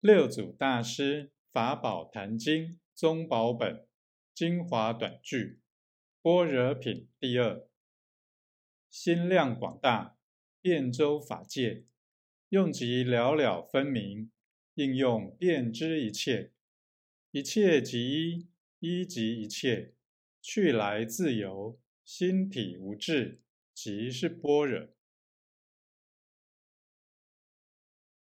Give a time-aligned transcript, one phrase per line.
[0.00, 3.86] 六祖大师法宝坛经宗宝本
[4.34, 5.60] 精华短句
[6.22, 7.68] 般若品第二，
[8.90, 10.16] 心量广大，
[10.62, 11.84] 遍周法界，
[12.48, 14.30] 用即了了分明，
[14.72, 16.52] 应用遍知一切，
[17.30, 18.48] 一切即一，
[18.78, 19.92] 一即一切，
[20.40, 23.42] 去来自由，心体无滞，
[23.74, 24.88] 即是般若。